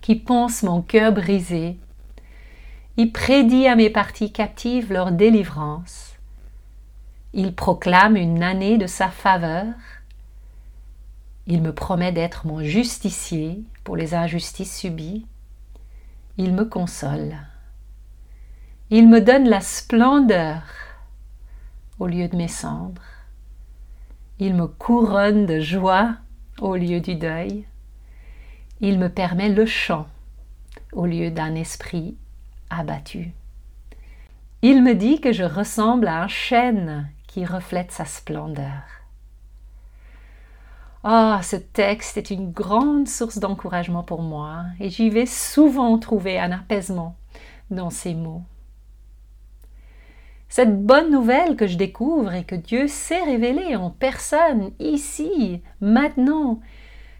qui 0.00 0.16
pense 0.16 0.62
mon 0.62 0.82
cœur 0.82 1.12
brisé 1.12 1.78
il 2.98 3.12
prédit 3.12 3.68
à 3.68 3.76
mes 3.76 3.90
parties 3.90 4.32
captives 4.32 4.92
leur 4.92 5.12
délivrance. 5.12 6.16
Il 7.32 7.54
proclame 7.54 8.16
une 8.16 8.42
année 8.42 8.76
de 8.76 8.88
sa 8.88 9.08
faveur. 9.08 9.66
Il 11.46 11.62
me 11.62 11.72
promet 11.72 12.10
d'être 12.10 12.44
mon 12.44 12.60
justicier 12.64 13.62
pour 13.84 13.96
les 13.96 14.14
injustices 14.14 14.76
subies. 14.76 15.26
Il 16.38 16.52
me 16.54 16.64
console. 16.64 17.36
Il 18.90 19.06
me 19.06 19.20
donne 19.20 19.46
la 19.50 19.60
splendeur 19.60 20.62
au 21.98 22.06
lieu 22.06 22.26
de 22.26 22.36
mes 22.36 22.48
cendres. 22.48 23.02
Il 24.38 24.54
me 24.54 24.66
couronne 24.66 25.44
de 25.44 25.60
joie 25.60 26.14
au 26.58 26.74
lieu 26.74 27.00
du 27.00 27.14
deuil. 27.14 27.66
Il 28.80 28.98
me 28.98 29.10
permet 29.10 29.50
le 29.50 29.66
chant 29.66 30.06
au 30.92 31.04
lieu 31.04 31.30
d'un 31.30 31.54
esprit 31.54 32.16
abattu. 32.70 33.32
Il 34.62 34.82
me 34.82 34.94
dit 34.94 35.20
que 35.20 35.32
je 35.32 35.44
ressemble 35.44 36.08
à 36.08 36.22
un 36.22 36.28
chêne 36.28 37.10
qui 37.26 37.44
reflète 37.44 37.92
sa 37.92 38.06
splendeur. 38.06 38.82
Ah, 41.04 41.40
ce 41.42 41.56
texte 41.56 42.16
est 42.16 42.30
une 42.30 42.52
grande 42.52 43.06
source 43.06 43.38
d'encouragement 43.38 44.02
pour 44.02 44.22
moi 44.22 44.64
et 44.80 44.88
j'y 44.88 45.10
vais 45.10 45.26
souvent 45.26 45.98
trouver 45.98 46.40
un 46.40 46.52
apaisement 46.52 47.16
dans 47.70 47.90
ces 47.90 48.14
mots. 48.14 48.44
Cette 50.48 50.82
bonne 50.84 51.10
nouvelle 51.10 51.56
que 51.56 51.66
je 51.66 51.76
découvre 51.76 52.32
et 52.32 52.44
que 52.44 52.54
Dieu 52.54 52.88
s'est 52.88 53.22
révélée 53.22 53.76
en 53.76 53.90
personne, 53.90 54.70
ici, 54.78 55.62
maintenant, 55.80 56.60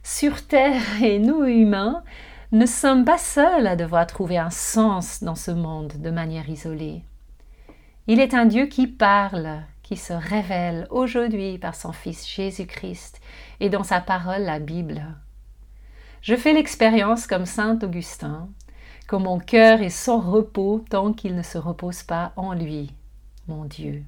sur 0.03 0.47
Terre 0.47 0.83
et 1.03 1.19
nous 1.19 1.45
humains, 1.45 2.03
ne 2.51 2.65
sommes 2.65 3.05
pas 3.05 3.19
seuls 3.19 3.67
à 3.67 3.77
devoir 3.77 4.07
trouver 4.07 4.39
un 4.39 4.51
sens 4.51 5.23
dans 5.23 5.35
ce 5.35 5.51
monde 5.51 5.93
de 5.99 6.11
manière 6.11 6.49
isolée. 6.49 7.03
Il 8.07 8.21
est 8.21 8.33
un 8.33 8.47
Dieu 8.47 8.67
qui 8.67 8.87
parle, 8.87 9.61
qui 9.83 9.97
se 9.97 10.15
révèle 10.15 10.87
aujourd'hui 10.89 11.59
par 11.59 11.75
son 11.75 11.93
Fils 11.93 12.27
Jésus-Christ 12.27 13.21
et 13.61 13.69
dans 13.69 13.83
sa 13.83 14.01
parole, 14.01 14.43
la 14.43 14.61
Bible. 14.61 15.05
Je 16.23 16.35
fais 16.35 16.55
l'expérience 16.55 17.27
comme 17.27 17.45
Saint 17.45 17.79
Augustin, 17.83 18.49
que 19.07 19.17
mon 19.17 19.39
cœur 19.39 19.83
est 19.83 19.91
sans 19.91 20.21
repos 20.21 20.83
tant 20.89 21.13
qu'il 21.13 21.35
ne 21.35 21.43
se 21.43 21.59
repose 21.59 22.03
pas 22.03 22.33
en 22.37 22.55
lui, 22.55 22.91
mon 23.49 23.65
Dieu. 23.65 24.03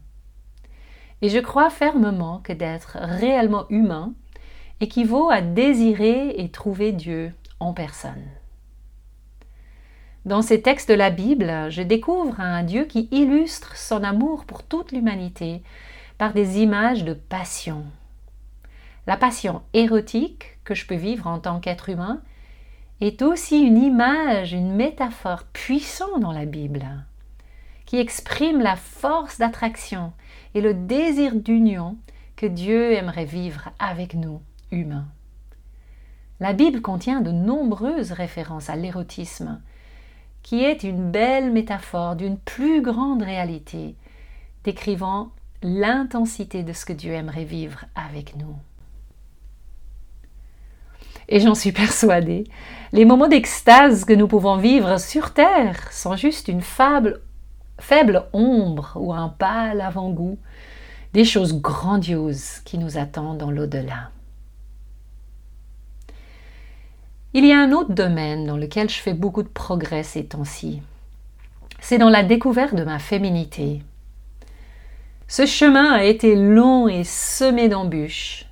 Et 1.23 1.29
je 1.29 1.39
crois 1.39 1.71
fermement 1.71 2.41
que 2.43 2.53
d'être 2.53 2.97
réellement 3.01 3.67
humain 3.69 4.15
équivaut 4.81 5.31
à 5.31 5.43
désirer 5.43 6.41
et 6.41 6.51
trouver 6.51 6.93
Dieu 6.93 7.33
en 7.59 7.73
personne. 7.75 8.25
Dans 10.25 10.43
ces 10.43 10.61
textes 10.61 10.89
de 10.91 10.95
la 10.95 11.11
Bible, 11.11 11.71
je 11.71 11.83
découvre 11.83 12.41
un 12.41 12.63
Dieu 12.63 12.85
qui 12.85 13.09
illustre 13.11 13.77
son 13.77 14.03
amour 14.03 14.45
pour 14.45 14.63
toute 14.63 14.93
l'humanité 14.93 15.63
par 16.19 16.35
des 16.35 16.61
images 16.61 17.05
de 17.05 17.15
passion. 17.15 17.85
La 19.07 19.17
passion 19.17 19.63
érotique 19.73 20.59
que 20.65 20.75
je 20.75 20.87
peux 20.87 20.95
vivre 20.95 21.27
en 21.27 21.39
tant 21.39 21.59
qu'être 21.59 21.89
humain 21.89 22.21
est 23.01 23.23
aussi 23.23 23.61
une 23.61 23.79
image, 23.79 24.53
une 24.53 24.75
métaphore 24.75 25.45
puissante 25.53 26.21
dans 26.21 26.33
la 26.33 26.45
Bible 26.45 26.87
qui 27.91 27.99
exprime 27.99 28.61
la 28.61 28.77
force 28.77 29.39
d'attraction 29.39 30.13
et 30.55 30.61
le 30.61 30.75
désir 30.75 31.35
d'union 31.35 31.97
que 32.37 32.47
Dieu 32.47 32.93
aimerait 32.93 33.25
vivre 33.25 33.71
avec 33.81 34.15
nous, 34.15 34.41
humains. 34.71 35.09
La 36.39 36.53
Bible 36.53 36.83
contient 36.83 37.21
de 37.21 37.33
nombreuses 37.33 38.13
références 38.13 38.71
à 38.71 38.77
l'érotisme, 38.77 39.61
qui 40.45 40.63
est 40.63 40.85
une 40.85 41.11
belle 41.11 41.51
métaphore 41.51 42.15
d'une 42.15 42.39
plus 42.39 42.81
grande 42.81 43.23
réalité, 43.23 43.97
décrivant 44.63 45.31
l'intensité 45.65 46.63
de 46.63 46.73
ce 46.73 46.85
que 46.85 46.93
Dieu 46.93 47.13
aimerait 47.13 47.43
vivre 47.43 47.87
avec 47.97 48.37
nous. 48.37 48.55
Et 51.29 51.41
j'en 51.41 51.57
suis 51.57 51.73
persuadée, 51.73 52.45
les 52.93 53.05
moments 53.05 53.27
d'extase 53.27 54.05
que 54.05 54.13
nous 54.13 54.29
pouvons 54.29 54.59
vivre 54.59 55.01
sur 55.01 55.35
Terre 55.35 55.93
sont 55.93 56.15
juste 56.15 56.47
une 56.47 56.63
fable 56.63 57.23
faible 57.81 58.25
ombre 58.33 58.93
ou 58.97 59.13
un 59.13 59.29
pâle 59.29 59.81
avant-goût 59.81 60.39
des 61.13 61.25
choses 61.25 61.61
grandioses 61.61 62.61
qui 62.65 62.79
nous 62.79 62.99
attendent 62.99 63.39
dans 63.39 63.51
l'au-delà. 63.51 64.11
Il 67.33 67.45
y 67.45 67.53
a 67.53 67.61
un 67.61 67.73
autre 67.73 67.93
domaine 67.93 68.47
dans 68.47 68.57
lequel 68.57 68.89
je 68.89 69.01
fais 69.01 69.15
beaucoup 69.15 69.43
de 69.43 69.49
progrès 69.49 70.03
ces 70.03 70.25
temps-ci. 70.25 70.83
C'est 71.81 71.99
dans 71.99 72.11
la 72.11 72.23
découverte 72.23 72.75
de 72.75 72.85
ma 72.85 72.99
féminité. 72.99 73.83
Ce 75.29 75.47
chemin 75.47 75.93
a 75.93 76.05
été 76.05 76.35
long 76.35 76.89
et 76.89 77.05
semé 77.05 77.69
d'embûches. 77.69 78.47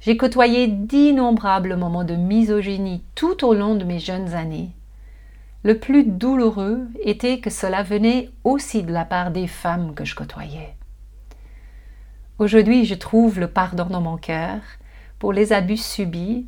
J'ai 0.00 0.16
côtoyé 0.16 0.66
d'innombrables 0.66 1.76
moments 1.76 2.04
de 2.04 2.16
misogynie 2.16 3.04
tout 3.14 3.44
au 3.44 3.54
long 3.54 3.76
de 3.76 3.84
mes 3.84 4.00
jeunes 4.00 4.34
années 4.34 4.70
le 5.64 5.78
plus 5.78 6.04
douloureux 6.04 6.88
était 7.02 7.38
que 7.38 7.50
cela 7.50 7.82
venait 7.82 8.30
aussi 8.42 8.82
de 8.82 8.92
la 8.92 9.04
part 9.04 9.30
des 9.30 9.46
femmes 9.46 9.94
que 9.94 10.04
je 10.04 10.14
côtoyais. 10.14 10.76
Aujourd'hui, 12.38 12.84
je 12.84 12.94
trouve 12.94 13.38
le 13.38 13.46
pardon 13.46 13.84
dans 13.84 14.00
mon 14.00 14.16
cœur 14.16 14.60
pour 15.20 15.32
les 15.32 15.52
abus 15.52 15.76
subis 15.76 16.46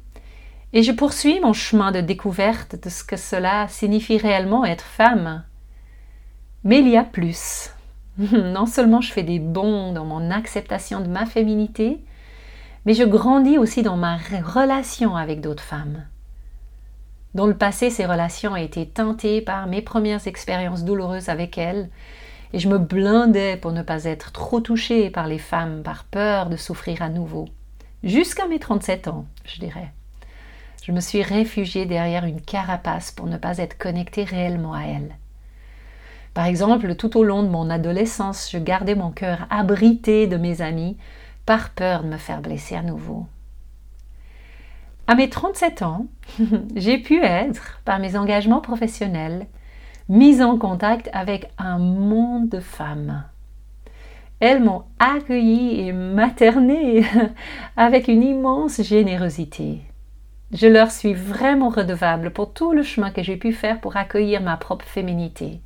et 0.72 0.82
je 0.82 0.90
poursuis 0.90 1.38
mon 1.38 1.52
chemin 1.52 1.92
de 1.92 2.00
découverte 2.00 2.74
de 2.82 2.88
ce 2.88 3.04
que 3.04 3.16
cela 3.16 3.68
signifie 3.68 4.18
réellement 4.18 4.64
être 4.64 4.84
femme. 4.84 5.44
Mais 6.64 6.80
il 6.80 6.88
y 6.88 6.96
a 6.96 7.04
plus. 7.04 7.70
Non 8.18 8.66
seulement 8.66 9.00
je 9.00 9.12
fais 9.12 9.22
des 9.22 9.38
bons 9.38 9.92
dans 9.92 10.04
mon 10.04 10.30
acceptation 10.30 11.00
de 11.00 11.08
ma 11.08 11.26
féminité, 11.26 12.04
mais 12.86 12.94
je 12.94 13.04
grandis 13.04 13.58
aussi 13.58 13.82
dans 13.82 13.96
ma 13.96 14.16
relation 14.16 15.16
avec 15.16 15.40
d'autres 15.40 15.62
femmes. 15.62 16.04
Dans 17.34 17.46
le 17.46 17.56
passé, 17.56 17.90
ces 17.90 18.06
relations 18.06 18.54
été 18.54 18.86
teintées 18.86 19.40
par 19.40 19.66
mes 19.66 19.82
premières 19.82 20.26
expériences 20.28 20.84
douloureuses 20.84 21.28
avec 21.28 21.58
elles, 21.58 21.90
et 22.52 22.60
je 22.60 22.68
me 22.68 22.78
blindais 22.78 23.56
pour 23.56 23.72
ne 23.72 23.82
pas 23.82 24.04
être 24.04 24.30
trop 24.30 24.60
touchée 24.60 25.10
par 25.10 25.26
les 25.26 25.38
femmes, 25.38 25.82
par 25.82 26.04
peur 26.04 26.48
de 26.48 26.56
souffrir 26.56 27.02
à 27.02 27.08
nouveau. 27.08 27.48
Jusqu'à 28.04 28.46
mes 28.46 28.60
37 28.60 29.08
ans, 29.08 29.26
je 29.44 29.58
dirais. 29.58 29.90
Je 30.84 30.92
me 30.92 31.00
suis 31.00 31.22
réfugiée 31.22 31.86
derrière 31.86 32.24
une 32.24 32.40
carapace 32.40 33.10
pour 33.10 33.26
ne 33.26 33.38
pas 33.38 33.58
être 33.58 33.78
connectée 33.78 34.22
réellement 34.22 34.74
à 34.74 34.82
elles. 34.82 35.16
Par 36.34 36.46
exemple, 36.46 36.94
tout 36.94 37.16
au 37.16 37.24
long 37.24 37.42
de 37.42 37.48
mon 37.48 37.70
adolescence, 37.70 38.50
je 38.52 38.58
gardais 38.58 38.94
mon 38.94 39.10
cœur 39.10 39.46
abrité 39.50 40.26
de 40.28 40.36
mes 40.36 40.62
amis 40.62 40.96
par 41.46 41.70
peur 41.70 42.04
de 42.04 42.08
me 42.08 42.16
faire 42.16 42.42
blesser 42.42 42.76
à 42.76 42.82
nouveau. 42.82 43.26
À 45.06 45.14
mes 45.14 45.28
37 45.28 45.82
ans, 45.82 46.06
j'ai 46.76 46.96
pu 46.96 47.22
être, 47.22 47.80
par 47.84 47.98
mes 47.98 48.16
engagements 48.16 48.62
professionnels, 48.62 49.46
mise 50.08 50.40
en 50.40 50.56
contact 50.56 51.10
avec 51.12 51.50
un 51.58 51.78
monde 51.78 52.48
de 52.48 52.60
femmes. 52.60 53.24
Elles 54.40 54.62
m'ont 54.62 54.84
accueillie 54.98 55.80
et 55.80 55.92
maternée 55.92 57.04
avec 57.76 58.08
une 58.08 58.22
immense 58.22 58.80
générosité. 58.80 59.82
Je 60.52 60.66
leur 60.66 60.90
suis 60.90 61.14
vraiment 61.14 61.68
redevable 61.68 62.30
pour 62.30 62.52
tout 62.52 62.72
le 62.72 62.82
chemin 62.82 63.10
que 63.10 63.22
j'ai 63.22 63.36
pu 63.36 63.52
faire 63.52 63.80
pour 63.80 63.96
accueillir 63.96 64.40
ma 64.40 64.56
propre 64.56 64.86
féminité. 64.86 65.60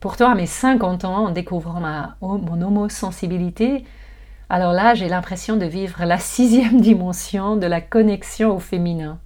Pourtant, 0.00 0.30
à 0.30 0.34
mes 0.34 0.46
50 0.46 1.04
ans, 1.04 1.26
en 1.26 1.30
découvrant 1.30 1.80
ma, 1.80 2.16
mon 2.20 2.62
homosensibilité, 2.62 3.84
alors 4.54 4.72
là, 4.72 4.94
j'ai 4.94 5.08
l'impression 5.08 5.56
de 5.56 5.66
vivre 5.66 6.04
la 6.04 6.16
sixième 6.16 6.80
dimension 6.80 7.56
de 7.56 7.66
la 7.66 7.80
connexion 7.80 8.54
au 8.54 8.60
féminin. 8.60 9.18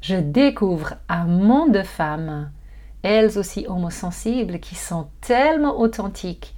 Je 0.00 0.16
découvre 0.16 0.94
un 1.08 1.26
monde 1.26 1.70
de 1.70 1.84
femmes, 1.84 2.50
elles 3.04 3.38
aussi 3.38 3.64
homosensibles, 3.68 4.58
qui 4.58 4.74
sont 4.74 5.06
tellement 5.20 5.78
authentiques, 5.78 6.56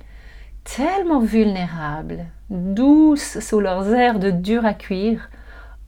tellement 0.65 1.21
vulnérables, 1.21 2.25
douces 2.49 3.41
sous 3.41 3.61
leurs 3.61 3.93
airs 3.93 4.21
de 4.21 4.31
dur 4.31 4.65
à 4.65 4.73
cuire, 4.73 5.29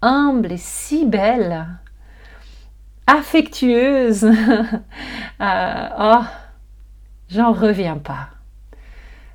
humbles 0.02 0.52
et 0.52 0.58
si 0.58 1.06
belles, 1.06 1.68
affectueuses. 3.06 4.24
euh, 5.40 5.88
oh, 5.98 6.24
j'en 7.30 7.52
reviens 7.54 7.96
pas. 7.96 8.28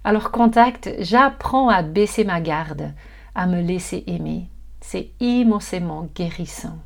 Alors 0.04 0.32
contact, 0.32 0.90
j'apprends 1.00 1.70
à 1.70 1.82
baisser 1.82 2.26
ma 2.26 2.42
garde, 2.42 2.92
à 3.36 3.48
me 3.48 3.62
laisser 3.62 4.04
aimer. 4.08 4.50
C'est 4.82 5.12
immensément 5.22 6.10
guérissant. 6.14 6.78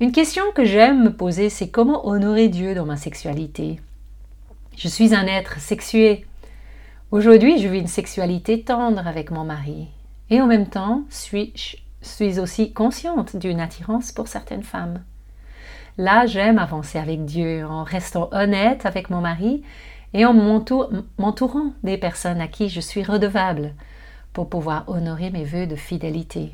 Une 0.00 0.12
question 0.12 0.44
que 0.54 0.66
j'aime 0.66 1.04
me 1.04 1.16
poser, 1.16 1.48
c'est 1.48 1.70
comment 1.70 2.06
honorer 2.06 2.48
Dieu 2.48 2.74
dans 2.74 2.84
ma 2.84 2.98
sexualité? 2.98 3.80
Je 4.76 4.88
suis 4.88 5.14
un 5.14 5.26
être 5.26 5.58
sexué. 5.58 6.26
Aujourd'hui, 7.10 7.58
je 7.58 7.68
vis 7.68 7.78
une 7.78 7.86
sexualité 7.86 8.62
tendre 8.62 9.06
avec 9.06 9.30
mon 9.30 9.44
mari. 9.44 9.88
Et 10.28 10.42
en 10.42 10.46
même 10.46 10.68
temps, 10.68 11.04
suis, 11.08 11.54
je 11.54 11.76
suis 12.06 12.38
aussi 12.38 12.74
consciente 12.74 13.36
d'une 13.36 13.60
attirance 13.60 14.12
pour 14.12 14.28
certaines 14.28 14.64
femmes. 14.64 15.02
Là, 15.96 16.26
j'aime 16.26 16.58
avancer 16.58 16.98
avec 16.98 17.24
Dieu 17.24 17.64
en 17.64 17.82
restant 17.82 18.28
honnête 18.32 18.84
avec 18.84 19.08
mon 19.08 19.22
mari 19.22 19.62
et 20.16 20.24
en 20.24 20.32
m'entourant 20.32 21.72
des 21.82 21.98
personnes 21.98 22.40
à 22.40 22.48
qui 22.48 22.70
je 22.70 22.80
suis 22.80 23.02
redevable 23.02 23.74
pour 24.32 24.48
pouvoir 24.48 24.88
honorer 24.88 25.30
mes 25.30 25.44
vœux 25.44 25.66
de 25.66 25.76
fidélité. 25.76 26.52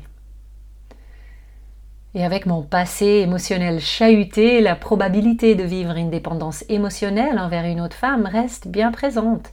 Et 2.13 2.25
avec 2.25 2.45
mon 2.45 2.61
passé 2.61 3.05
émotionnel 3.05 3.79
chahuté, 3.79 4.59
la 4.59 4.75
probabilité 4.75 5.55
de 5.55 5.63
vivre 5.63 5.95
une 5.95 6.09
dépendance 6.09 6.65
émotionnelle 6.67 7.39
envers 7.39 7.63
une 7.63 7.79
autre 7.79 7.95
femme 7.95 8.25
reste 8.25 8.67
bien 8.67 8.91
présente. 8.91 9.51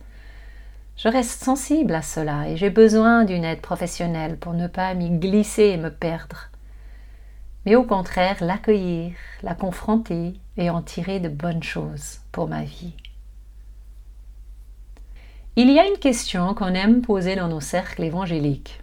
Je 0.97 1.09
reste 1.09 1.45
sensible 1.45 1.95
à 1.95 2.03
cela 2.03 2.49
et 2.49 2.57
j'ai 2.57 2.69
besoin 2.69 3.25
d'une 3.25 3.45
aide 3.45 3.61
professionnelle 3.61 4.37
pour 4.37 4.55
ne 4.55 4.67
pas 4.67 4.93
m'y 4.93 5.11
glisser 5.11 5.67
et 5.67 5.77
me 5.77 5.91
perdre. 5.91 6.51
Mais 7.65 7.77
au 7.77 7.85
contraire, 7.85 8.39
l'accueillir, 8.41 9.13
la 9.45 9.55
confronter 9.55 10.35
et 10.57 10.69
en 10.69 10.83
tirer 10.83 11.21
de 11.21 11.29
bonnes 11.29 11.63
choses 11.63 12.19
pour 12.33 12.49
ma 12.49 12.65
vie. 12.65 12.93
Il 15.57 15.69
y 15.69 15.81
a 15.81 15.87
une 15.87 15.99
question 15.99 16.55
qu'on 16.55 16.75
aime 16.75 17.03
poser 17.03 17.35
dans 17.35 17.49
nos 17.49 17.61
cercles 17.61 18.05
évangéliques. 18.05 18.81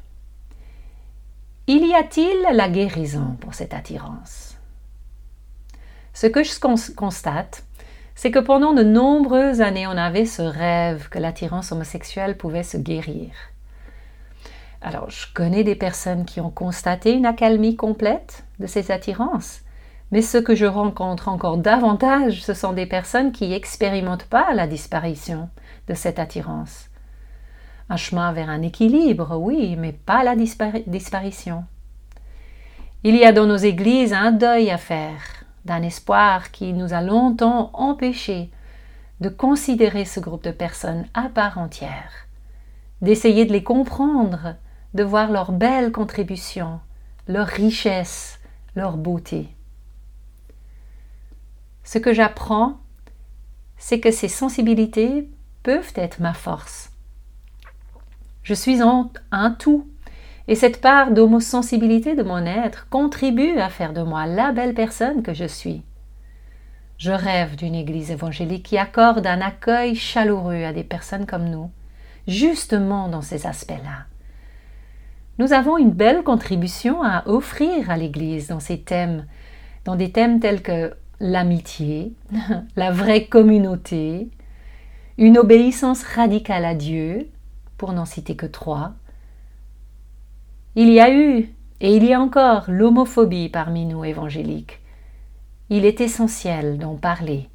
Il 1.66 1.88
y 1.88 1.94
a-t-il 1.94 2.56
la 2.56 2.68
guérison 2.68 3.38
pour 3.40 3.54
cette 3.54 3.74
attirance? 3.74 4.58
Ce 6.14 6.28
que 6.28 6.44
je 6.44 6.94
constate, 6.94 7.64
c'est 8.16 8.32
que 8.32 8.40
pendant 8.40 8.74
de 8.74 8.84
nombreuses 8.84 9.62
années, 9.62 9.88
on 9.88 9.92
avait 9.92 10.26
ce 10.26 10.42
rêve 10.42 11.08
que 11.08 11.20
l'attirance 11.20 11.72
homosexuelle 11.72 12.38
pouvait 12.38 12.64
se 12.64 12.78
guérir. 12.78 13.32
Alors, 14.82 15.10
je 15.10 15.26
connais 15.34 15.64
des 15.64 15.76
personnes 15.76 16.26
qui 16.26 16.42
ont 16.42 16.50
constaté 16.50 17.14
une 17.14 17.26
accalmie 17.26 17.78
complète 17.78 18.44
de 18.60 18.68
ces 18.68 18.92
attirances, 18.92 19.62
mais 20.12 20.22
ce 20.22 20.38
que 20.38 20.54
je 20.54 20.66
rencontre 20.66 21.30
encore 21.30 21.58
davantage, 21.58 22.44
ce 22.44 22.54
sont 22.54 22.74
des 22.74 22.86
personnes 22.86 23.32
qui 23.32 23.54
expérimentent 23.54 24.26
pas 24.26 24.54
la 24.54 24.68
disparition 24.68 25.50
de 25.88 25.94
cette 25.94 26.20
attirance 26.20 26.90
un 27.90 27.98
chemin 27.98 28.34
vers 28.34 28.50
un 28.50 28.62
équilibre, 28.62 29.38
oui, 29.38 29.76
mais 29.78 29.94
pas 29.94 30.24
la 30.24 30.36
disparition. 30.36 31.66
Il 33.04 33.16
y 33.16 33.24
a 33.24 33.32
dans 33.32 33.46
nos 33.46 33.58
églises 33.58 34.14
un 34.14 34.32
deuil 34.32 34.70
à 34.70 34.78
faire, 34.78 35.22
d'un 35.66 35.82
espoir 35.82 36.52
qui 36.52 36.74
nous 36.74 36.94
a 36.94 37.02
longtemps 37.02 37.70
empêchés 37.74 38.52
de 39.22 39.30
considérer 39.30 40.06
ce 40.06 40.20
groupe 40.20 40.44
de 40.44 40.52
personnes 40.52 41.06
à 41.14 41.30
part 41.30 41.58
entière, 41.58 42.12
d'essayer 43.02 43.46
de 43.46 43.54
les 43.54 43.64
comprendre, 43.64 44.56
de 44.94 45.04
voir 45.04 45.32
leurs 45.32 45.52
belles 45.52 45.92
contributions, 45.92 46.80
leur 47.28 47.48
richesse, 47.48 48.40
leur 48.76 48.98
beauté. 48.98 49.50
Ce 51.84 51.98
que 51.98 52.14
j'apprends, 52.14 52.78
c'est 53.78 54.00
que 54.00 54.12
ces 54.12 54.28
sensibilités 54.28 55.30
peuvent 55.68 55.94
être 55.96 56.20
ma 56.22 56.34
force 56.34 56.92
je 58.48 58.54
suis 58.54 58.82
en 58.82 59.12
un 59.34 59.52
tout. 59.52 59.90
Et 60.48 60.56
cette 60.56 60.80
part 60.80 61.12
d'homosensibilité 61.12 62.16
de 62.16 62.24
mon 62.24 62.46
être 62.46 62.88
contribue 62.90 63.58
à 63.58 63.68
faire 63.68 63.92
de 63.92 64.02
moi 64.02 64.26
la 64.26 64.54
belle 64.54 64.74
personne 64.74 65.22
que 65.22 65.34
je 65.34 65.44
suis. 65.44 65.82
Je 66.98 67.12
rêve 67.12 67.58
d'une 67.58 67.76
Église 67.76 68.10
évangélique 68.10 68.64
qui 68.64 68.78
accorde 68.78 69.28
un 69.28 69.42
accueil 69.42 69.96
chaleureux 69.96 70.64
à 70.64 70.72
des 70.72 70.86
personnes 70.86 71.26
comme 71.26 71.50
nous, 71.50 71.70
justement 72.26 73.10
dans 73.10 73.22
ces 73.22 73.46
aspects-là. 73.46 74.06
Nous 75.40 75.52
avons 75.52 75.78
une 75.78 75.92
belle 75.92 76.24
contribution 76.24 77.04
à 77.04 77.28
offrir 77.28 77.92
à 77.92 77.98
l'Église 77.98 78.48
dans 78.48 78.62
ces 78.62 78.80
thèmes, 78.80 79.26
dans 79.84 79.98
des 79.98 80.14
thèmes 80.14 80.40
tels 80.40 80.62
que 80.62 80.94
l'amitié, 81.20 82.14
la 82.78 82.92
vraie 82.92 83.26
communauté, 83.26 84.30
une 85.18 85.38
obéissance 85.38 86.04
radicale 86.04 86.66
à 86.66 86.76
Dieu, 86.76 87.30
pour 87.78 87.94
n'en 87.94 88.06
citer 88.06 88.36
que 88.36 88.46
trois. 88.46 88.94
Il 90.76 90.92
y 90.92 91.00
a 91.00 91.12
eu, 91.12 91.50
et 91.82 91.96
il 91.96 92.04
y 92.04 92.14
a 92.14 92.22
encore, 92.22 92.66
l'homophobie 92.68 93.50
parmi 93.50 93.86
nous 93.86 94.04
évangéliques. 94.04 94.80
Il 95.70 95.86
est 95.86 96.02
essentiel 96.02 96.78
d'en 96.78 96.96
parler 96.96 97.50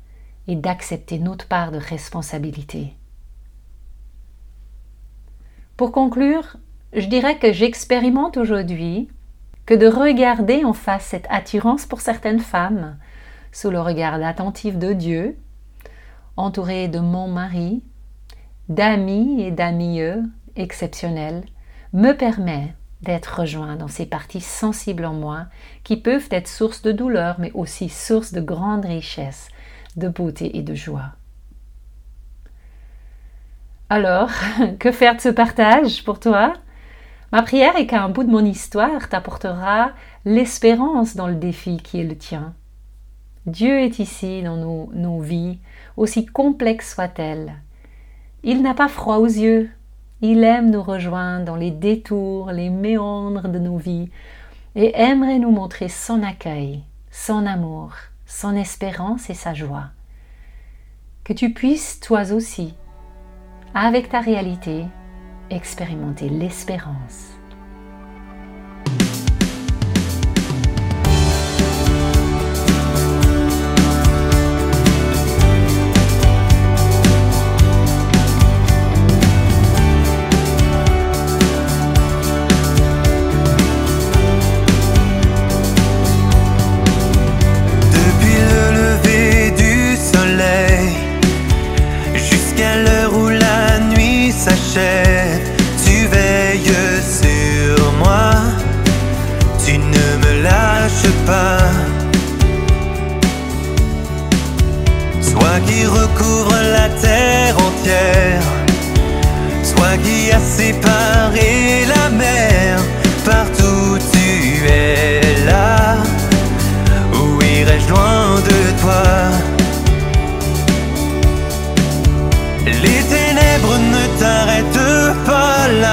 et 0.48 0.56
d'accepter 0.56 1.18
notre 1.18 1.46
part 1.46 1.70
de 1.70 1.78
responsabilité. 1.78 2.94
Pour 5.76 5.92
conclure, 5.92 6.56
je 6.92 7.06
dirais 7.06 7.38
que 7.38 7.52
j'expérimente 7.52 8.37
aujourd'hui 8.37 9.08
que 9.66 9.74
de 9.74 9.87
regarder 9.87 10.64
en 10.64 10.72
face 10.72 11.04
cette 11.04 11.26
attirance 11.30 11.87
pour 11.87 12.00
certaines 12.00 12.40
femmes, 12.40 12.98
sous 13.52 13.70
le 13.70 13.80
regard 13.80 14.14
attentif 14.14 14.76
de 14.76 14.92
Dieu, 14.92 15.37
entourée 16.36 16.88
de 16.88 16.98
mon 16.98 17.28
mari, 17.28 17.82
d'amis 18.68 19.42
et 19.42 19.50
d'amis 19.50 20.00
exceptionnels 20.56 21.44
me 21.92 22.12
permet 22.12 22.74
d'être 23.02 23.40
rejoint 23.40 23.76
dans 23.76 23.88
ces 23.88 24.06
parties 24.06 24.40
sensibles 24.40 25.04
en 25.04 25.12
moi 25.12 25.46
qui 25.82 25.96
peuvent 25.96 26.28
être 26.30 26.48
source 26.48 26.82
de 26.82 26.92
douleur 26.92 27.36
mais 27.38 27.50
aussi 27.52 27.88
source 27.88 28.32
de 28.32 28.40
grande 28.40 28.84
richesse, 28.84 29.48
de 29.96 30.08
beauté 30.08 30.56
et 30.56 30.62
de 30.62 30.74
joie. 30.74 31.12
Alors, 33.90 34.30
que 34.78 34.92
faire 34.92 35.16
de 35.16 35.20
ce 35.20 35.28
partage 35.28 36.02
pour 36.04 36.18
toi? 36.18 36.54
Ma 37.32 37.42
prière 37.42 37.76
est 37.76 37.86
qu'un 37.86 38.08
bout 38.08 38.24
de 38.24 38.30
mon 38.30 38.44
histoire 38.44 39.08
t'apportera 39.08 39.90
l'espérance 40.24 41.16
dans 41.16 41.26
le 41.26 41.34
défi 41.34 41.78
qui 41.78 42.00
est 42.00 42.04
le 42.04 42.16
tien. 42.16 42.54
Dieu 43.46 43.81
est 43.81 43.98
ici 43.98 44.42
dans 44.42 44.57
nos, 44.57 45.20
vies, 45.20 45.59
aussi 45.96 46.26
complexes 46.26 46.94
soient-elles, 46.94 47.55
il 48.44 48.62
n'a 48.62 48.74
pas 48.74 48.88
froid 48.88 49.18
aux 49.18 49.26
yeux. 49.26 49.70
Il 50.20 50.42
aime 50.44 50.70
nous 50.70 50.83
rejoindre 50.83 51.44
dans 51.44 51.57
les 51.57 51.70
détours, 51.70 52.50
les 52.50 52.70
méandres 52.70 53.48
de 53.48 53.59
nos 53.59 53.76
vies 53.76 54.11
et 54.74 54.96
aimerait 54.96 55.38
nous 55.38 55.50
montrer 55.50 55.88
son 55.88 56.22
accueil, 56.22 56.83
son 57.11 57.46
amour, 57.46 57.92
son 58.26 58.57
espérance 58.57 59.31
et 59.31 59.35
sa 59.35 59.55
joie. 59.55 59.90
Que 61.24 61.33
tu 61.33 61.52
puisses, 61.52 62.00
toi 62.00 62.33
aussi, 62.33 62.74
avec 63.74 64.09
ta 64.09 64.20
réalité, 64.20 64.85
expérimenter 65.50 66.28
l'espérance. 66.28 67.31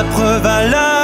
Preuve 0.04 0.46
à 0.46 0.66
la 0.66 0.99